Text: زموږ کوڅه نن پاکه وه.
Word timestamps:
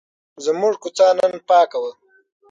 زموږ 0.45 0.73
کوڅه 0.83 1.07
نن 1.17 1.33
پاکه 1.47 1.77
وه. 1.81 1.91